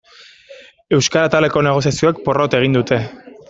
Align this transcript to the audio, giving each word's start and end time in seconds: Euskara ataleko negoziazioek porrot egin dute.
Euskara 0.97 1.29
ataleko 1.31 1.65
negoziazioek 1.69 2.25
porrot 2.29 2.61
egin 2.61 2.79
dute. 2.79 3.03